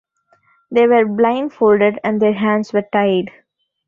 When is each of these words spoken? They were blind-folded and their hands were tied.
They 0.71 0.87
were 0.87 1.05
blind-folded 1.05 1.99
and 2.03 2.19
their 2.19 2.33
hands 2.33 2.73
were 2.73 2.87
tied. 2.91 3.29